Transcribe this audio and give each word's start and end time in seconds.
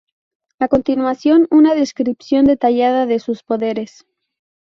A 0.59 0.67
continuación 0.67 1.47
una 1.51 1.75
descripción 1.75 2.45
detallada 2.45 3.05
de 3.05 3.19
sus 3.19 3.43
poderes. 3.43 4.07